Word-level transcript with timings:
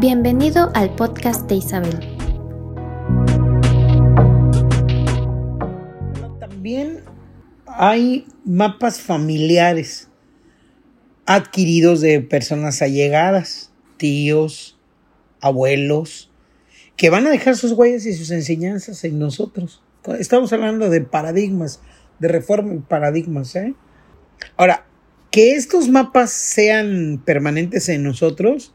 Bienvenido 0.00 0.72
al 0.74 0.94
podcast 0.96 1.48
de 1.48 1.54
Isabel. 1.54 2.00
También 6.40 7.04
hay 7.66 8.26
mapas 8.44 9.00
familiares 9.00 10.08
adquiridos 11.26 12.00
de 12.00 12.20
personas 12.20 12.82
allegadas, 12.82 13.72
tíos, 13.96 14.76
abuelos, 15.40 16.32
que 16.96 17.10
van 17.10 17.28
a 17.28 17.30
dejar 17.30 17.56
sus 17.56 17.72
huellas 17.72 18.06
y 18.06 18.14
sus 18.14 18.32
enseñanzas 18.32 19.04
en 19.04 19.20
nosotros. 19.20 19.82
Estamos 20.18 20.52
hablando 20.52 20.90
de 20.90 21.00
paradigmas, 21.00 21.80
de 22.18 22.28
reforma 22.28 22.74
y 22.74 22.78
paradigmas. 22.78 23.54
¿eh? 23.54 23.74
Ahora, 24.56 24.86
que 25.34 25.56
estos 25.56 25.88
mapas 25.88 26.30
sean 26.30 27.20
permanentes 27.24 27.88
en 27.88 28.04
nosotros 28.04 28.72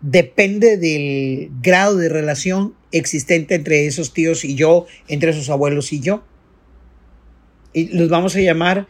depende 0.00 0.76
del 0.76 1.50
grado 1.60 1.96
de 1.96 2.08
relación 2.08 2.76
existente 2.92 3.56
entre 3.56 3.84
esos 3.84 4.14
tíos 4.14 4.44
y 4.44 4.54
yo, 4.54 4.86
entre 5.08 5.30
esos 5.30 5.50
abuelos 5.50 5.92
y 5.92 5.98
yo. 5.98 6.22
Y 7.72 7.88
los 7.88 8.08
vamos 8.10 8.36
a 8.36 8.40
llamar 8.40 8.86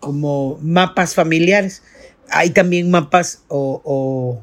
como 0.00 0.58
mapas 0.62 1.14
familiares. 1.14 1.82
Hay 2.30 2.48
también 2.48 2.90
mapas 2.90 3.42
o, 3.48 4.42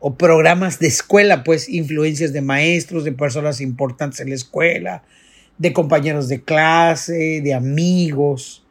o, 0.00 0.16
programas 0.16 0.80
de 0.80 0.88
escuela, 0.88 1.44
pues 1.44 1.68
influencias 1.68 2.32
de 2.32 2.40
maestros, 2.40 3.04
de 3.04 3.12
personas 3.12 3.60
importantes 3.60 4.18
en 4.18 4.30
la 4.30 4.34
escuela, 4.34 5.04
de 5.56 5.72
compañeros 5.72 6.26
de 6.26 6.42
clase, 6.42 7.40
de 7.42 7.54
amigos, 7.54 8.65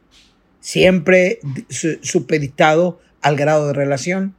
siempre 0.66 1.38
supeditado 2.02 3.00
al 3.22 3.36
grado 3.36 3.68
de 3.68 3.72
relación. 3.72 4.34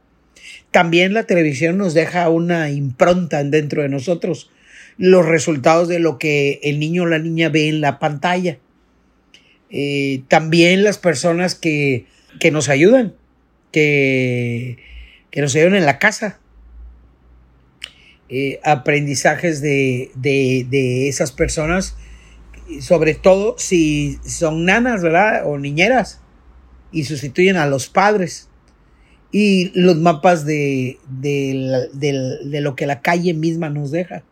También 0.70 1.14
la 1.14 1.22
televisión 1.22 1.78
nos 1.78 1.94
deja 1.94 2.28
una 2.28 2.70
impronta 2.70 3.42
dentro 3.42 3.80
de 3.80 3.88
nosotros, 3.88 4.50
los 4.98 5.24
resultados 5.24 5.88
de 5.88 6.00
lo 6.00 6.18
que 6.18 6.60
el 6.62 6.80
niño 6.80 7.04
o 7.04 7.06
la 7.06 7.18
niña 7.18 7.48
ve 7.48 7.70
en 7.70 7.80
la 7.80 7.98
pantalla. 7.98 8.58
Eh, 9.70 10.20
también 10.28 10.84
las 10.84 10.98
personas 10.98 11.54
que, 11.54 12.04
que 12.40 12.50
nos 12.50 12.68
ayudan, 12.68 13.14
que, 13.72 14.76
que, 15.30 15.40
nos 15.40 15.56
ayudan 15.56 15.76
en 15.76 15.86
la 15.86 15.98
casa. 15.98 16.40
Eh, 18.28 18.60
aprendizajes 18.64 19.62
de, 19.62 20.10
de, 20.14 20.66
de 20.68 21.08
esas 21.08 21.32
personas 21.32 21.96
sobre 22.80 23.14
todo 23.14 23.54
si 23.58 24.18
son 24.24 24.64
nanas, 24.64 25.02
¿verdad? 25.02 25.42
O 25.46 25.58
niñeras, 25.58 26.20
y 26.92 27.04
sustituyen 27.04 27.56
a 27.56 27.66
los 27.66 27.88
padres. 27.88 28.48
Y 29.30 29.70
los 29.78 29.96
mapas 29.96 30.46
de, 30.46 30.98
de, 31.10 32.60
lo 32.60 32.76
que 32.76 32.86
la 32.86 33.02
calle 33.02 33.34
misma 33.34 33.68
nos 33.68 33.90
deja. 33.90 34.22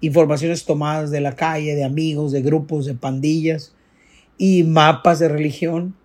Informaciones 0.00 0.64
tomadas 0.64 1.10
de 1.10 1.20
la 1.20 1.34
calle, 1.34 1.74
de 1.74 1.82
amigos, 1.82 2.30
de 2.30 2.42
grupos, 2.42 2.86
de 2.86 2.94
pandillas. 2.94 3.74
Y 4.36 4.62
mapas 4.62 5.18
de 5.18 5.28
religión, 5.28 5.96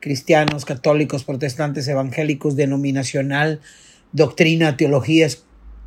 cristianos, 0.00 0.64
católicos, 0.64 1.24
protestantes, 1.24 1.86
evangélicos, 1.86 2.56
denominacional, 2.56 3.60
doctrina, 4.12 4.78
teología, 4.78 5.28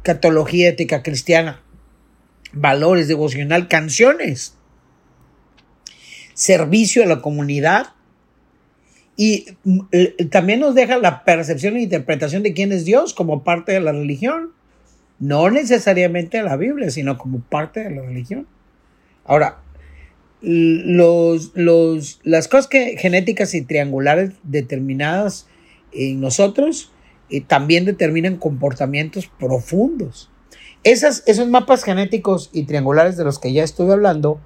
catología 0.04 0.70
ética 0.70 1.02
cristiana, 1.02 1.64
valores 2.54 3.08
devocional, 3.08 3.68
canciones 3.68 4.56
servicio 6.36 7.02
a 7.02 7.08
la 7.08 7.22
comunidad 7.22 7.88
y 9.18 9.48
mm, 9.64 9.80
también 10.30 10.60
nos 10.60 10.76
deja 10.76 10.98
la 10.98 11.24
percepción 11.24 11.78
e 11.78 11.82
interpretación 11.82 12.44
de 12.44 12.54
quién 12.54 12.72
es 12.72 12.86
Dios 12.86 13.14
como 13.14 13.44
parte 13.44 13.72
de 13.72 13.80
la 13.80 13.94
religión. 13.94 14.52
No 15.18 15.50
necesariamente 15.50 16.44
la 16.44 16.58
Biblia, 16.58 16.92
sino 16.92 17.18
como 17.18 17.40
parte 17.40 17.82
de 17.82 17.92
la 17.92 18.02
religión. 18.02 18.48
Ahora, 19.24 19.62
los, 20.42 21.52
los, 21.56 22.20
las 22.24 22.48
cosas 22.50 22.68
que, 22.68 22.98
genéticas 22.98 23.54
y 23.54 23.62
triangulares 23.62 24.32
determinadas 24.44 25.48
en 25.94 26.20
nosotros 26.20 26.92
eh, 27.30 27.40
también 27.42 27.86
determinan 27.86 28.36
comportamientos 28.36 29.28
profundos. 29.40 30.30
Esas, 30.84 31.24
esos 31.26 31.48
mapas 31.48 31.84
genéticos 31.84 32.50
y 32.52 32.64
triangulares 32.64 33.16
de 33.16 33.24
los 33.24 33.40
que 33.40 33.54
ya 33.54 33.64
estuve 33.64 33.94
hablando 33.94 34.40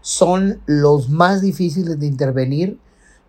son 0.00 0.60
los 0.66 1.08
más 1.08 1.42
difíciles 1.42 1.98
de 1.98 2.06
intervenir, 2.06 2.78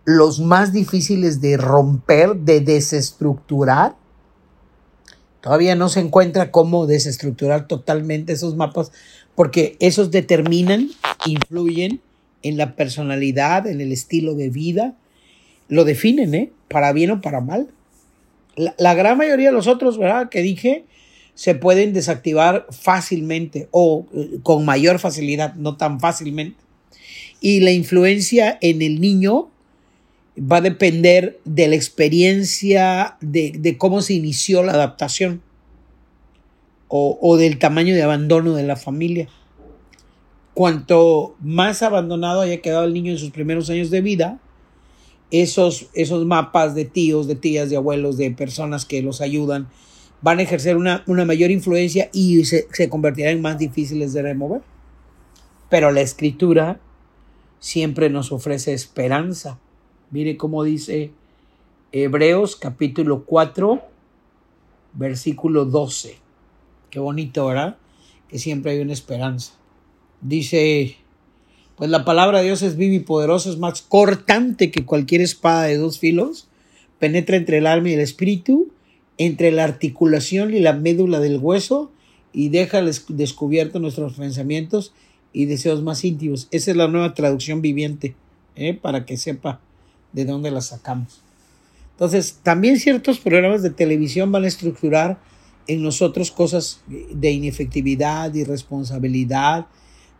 los 0.05 0.39
más 0.39 0.73
difíciles 0.73 1.41
de 1.41 1.57
romper, 1.57 2.35
de 2.35 2.61
desestructurar. 2.61 3.95
Todavía 5.41 5.75
no 5.75 5.89
se 5.89 5.99
encuentra 5.99 6.51
cómo 6.51 6.85
desestructurar 6.85 7.67
totalmente 7.67 8.33
esos 8.33 8.55
mapas 8.55 8.91
porque 9.35 9.75
esos 9.79 10.11
determinan, 10.11 10.89
influyen 11.25 12.01
en 12.43 12.57
la 12.57 12.75
personalidad, 12.75 13.67
en 13.67 13.81
el 13.81 13.91
estilo 13.91 14.35
de 14.35 14.49
vida, 14.49 14.95
lo 15.67 15.83
definen, 15.83 16.35
¿eh? 16.35 16.51
Para 16.67 16.91
bien 16.91 17.11
o 17.11 17.21
para 17.21 17.41
mal. 17.41 17.69
La, 18.55 18.75
la 18.77 18.93
gran 18.93 19.17
mayoría 19.17 19.49
de 19.49 19.53
los 19.53 19.67
otros, 19.67 19.97
¿verdad? 19.97 20.29
Que 20.29 20.41
dije, 20.41 20.85
se 21.41 21.55
pueden 21.55 21.91
desactivar 21.91 22.67
fácilmente 22.69 23.67
o 23.71 24.05
eh, 24.13 24.37
con 24.43 24.63
mayor 24.63 24.99
facilidad, 24.99 25.55
no 25.55 25.75
tan 25.75 25.99
fácilmente. 25.99 26.61
Y 27.39 27.61
la 27.61 27.71
influencia 27.71 28.59
en 28.61 28.83
el 28.83 29.01
niño 29.01 29.49
va 30.37 30.57
a 30.57 30.61
depender 30.61 31.39
de 31.43 31.67
la 31.67 31.75
experiencia, 31.75 33.17
de, 33.21 33.75
cómo 33.79 34.03
se 34.03 34.13
inició 34.13 34.61
la 34.61 34.73
adaptación 34.73 35.41
o, 36.87 37.17
o, 37.19 37.37
del 37.37 37.57
tamaño 37.57 37.95
de 37.95 38.03
abandono 38.03 38.53
de 38.53 38.61
la 38.61 38.75
familia. 38.75 39.27
Cuanto 40.53 41.35
más 41.39 41.81
abandonado 41.81 42.41
haya 42.41 42.61
quedado 42.61 42.85
el 42.85 42.93
niño 42.93 43.13
en 43.13 43.17
sus 43.17 43.31
primeros 43.31 43.67
años 43.71 43.89
de 43.89 44.01
vida, 44.01 44.39
esos, 45.31 45.87
esos 45.95 46.23
mapas 46.23 46.75
de 46.75 46.85
tíos, 46.85 47.27
de 47.27 47.33
tías, 47.33 47.71
de 47.71 47.77
abuelos, 47.77 48.17
de 48.17 48.29
personas 48.29 48.85
que 48.85 49.01
los 49.01 49.21
ayudan, 49.21 49.69
van 50.21 50.39
a 50.39 50.43
ejercer 50.43 50.77
una, 50.77 51.03
mayor 51.07 51.51
influencia 51.51 52.09
y 52.13 52.45
se, 52.45 52.67
se 52.71 52.89
convertirán 52.89 53.33
en 53.33 53.41
más 53.41 53.57
difíciles 53.57 54.13
de 54.13 54.21
remover. 54.21 54.61
Pero 55.69 55.91
la 55.91 56.01
escritura 56.01 56.79
siempre 57.59 58.09
nos 58.09 58.31
ofrece 58.31 58.73
esperanza. 58.73 59.59
Mire 60.11 60.37
cómo 60.37 60.63
dice 60.63 61.11
Hebreos 61.91 62.55
capítulo 62.55 63.23
4, 63.25 63.81
versículo 64.93 65.65
12. 65.65 66.17
Qué 66.89 66.99
bonito, 66.99 67.47
¿verdad? 67.47 67.77
Que 68.27 68.39
siempre 68.39 68.71
hay 68.71 68.79
una 68.79 68.93
esperanza. 68.93 69.53
Dice, 70.21 70.97
pues 71.75 71.89
la 71.89 72.05
palabra 72.05 72.39
de 72.39 72.45
Dios 72.45 72.61
es 72.61 72.77
viva 72.77 72.95
y 72.95 72.99
poderosa, 72.99 73.49
es 73.49 73.57
más 73.57 73.81
cortante 73.81 74.71
que 74.71 74.85
cualquier 74.85 75.21
espada 75.21 75.63
de 75.63 75.77
dos 75.77 75.99
filos, 75.99 76.47
penetra 76.99 77.37
entre 77.37 77.57
el 77.57 77.67
alma 77.67 77.89
y 77.89 77.93
el 77.93 78.01
espíritu, 78.01 78.69
entre 79.17 79.51
la 79.51 79.63
articulación 79.63 80.53
y 80.53 80.59
la 80.59 80.73
médula 80.73 81.19
del 81.19 81.37
hueso 81.37 81.91
y 82.33 82.49
deja 82.49 82.81
descubierto 82.81 83.79
nuestros 83.79 84.13
pensamientos 84.13 84.93
y 85.33 85.45
deseos 85.45 85.83
más 85.83 86.03
íntimos. 86.03 86.47
Esa 86.51 86.71
es 86.71 86.77
la 86.77 86.87
nueva 86.87 87.13
traducción 87.13 87.61
viviente, 87.61 88.15
¿eh? 88.55 88.73
para 88.73 89.05
que 89.05 89.17
sepa 89.17 89.59
de 90.13 90.25
dónde 90.25 90.51
la 90.51 90.61
sacamos. 90.61 91.21
Entonces, 91.91 92.39
también 92.41 92.79
ciertos 92.79 93.19
programas 93.19 93.61
de 93.61 93.69
televisión 93.69 94.31
van 94.31 94.45
a 94.45 94.47
estructurar 94.47 95.19
en 95.67 95.83
nosotros 95.83 96.31
cosas 96.31 96.81
de 96.87 97.31
inefectividad, 97.31 98.33
irresponsabilidad, 98.33 99.67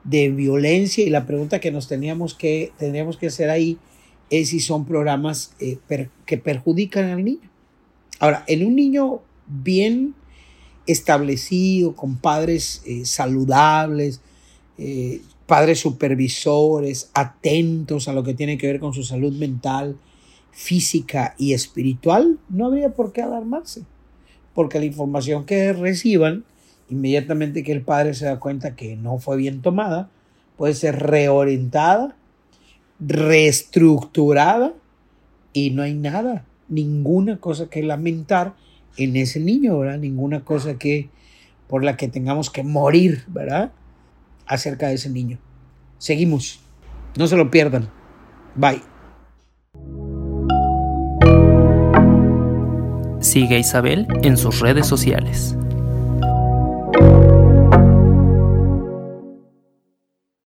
de 0.03 0.29
violencia 0.29 1.05
y 1.05 1.09
la 1.09 1.25
pregunta 1.25 1.59
que 1.59 1.71
nos 1.71 1.87
teníamos 1.87 2.33
que, 2.33 2.71
tendríamos 2.77 3.17
que 3.17 3.27
hacer 3.27 3.49
ahí 3.49 3.77
es 4.29 4.49
si 4.49 4.59
son 4.59 4.85
programas 4.85 5.53
eh, 5.59 5.77
que 6.25 6.37
perjudican 6.37 7.05
al 7.05 7.23
niño. 7.23 7.50
Ahora, 8.21 8.43
en 8.45 8.63
un 8.63 8.75
niño 8.75 9.21
bien 9.47 10.13
establecido, 10.85 11.95
con 11.95 12.17
padres 12.17 12.83
eh, 12.85 13.03
saludables, 13.03 14.21
eh, 14.77 15.21
padres 15.47 15.79
supervisores, 15.79 17.09
atentos 17.15 18.07
a 18.07 18.13
lo 18.13 18.23
que 18.23 18.35
tiene 18.35 18.59
que 18.59 18.67
ver 18.67 18.79
con 18.79 18.93
su 18.93 19.03
salud 19.03 19.33
mental, 19.33 19.97
física 20.51 21.33
y 21.39 21.53
espiritual, 21.53 22.37
no 22.47 22.67
habría 22.67 22.89
por 22.89 23.11
qué 23.11 23.23
alarmarse, 23.23 23.85
porque 24.53 24.77
la 24.77 24.85
información 24.85 25.43
que 25.43 25.73
reciban, 25.73 26.45
inmediatamente 26.91 27.63
que 27.63 27.71
el 27.71 27.81
padre 27.81 28.13
se 28.13 28.25
da 28.25 28.39
cuenta 28.39 28.75
que 28.75 28.95
no 28.97 29.17
fue 29.17 29.35
bien 29.35 29.63
tomada, 29.63 30.11
puede 30.57 30.75
ser 30.75 30.99
reorientada, 30.99 32.15
reestructurada 32.99 34.75
y 35.53 35.71
no 35.71 35.81
hay 35.81 35.95
nada 35.95 36.45
ninguna 36.71 37.37
cosa 37.37 37.69
que 37.69 37.83
lamentar 37.83 38.55
en 38.97 39.15
ese 39.15 39.39
niño, 39.39 39.77
¿verdad? 39.77 39.99
Ninguna 39.99 40.43
cosa 40.43 40.77
que 40.79 41.09
por 41.67 41.83
la 41.83 41.95
que 41.95 42.07
tengamos 42.07 42.49
que 42.49 42.63
morir, 42.63 43.23
¿verdad? 43.27 43.71
Acerca 44.47 44.87
de 44.87 44.95
ese 44.95 45.09
niño. 45.09 45.37
Seguimos. 45.99 46.59
No 47.17 47.27
se 47.27 47.37
lo 47.37 47.51
pierdan. 47.51 47.89
Bye. 48.55 48.81
Sigue 53.19 53.55
a 53.55 53.59
Isabel 53.59 54.07
en 54.23 54.35
sus 54.35 54.59
redes 54.59 54.87
sociales. 54.87 55.55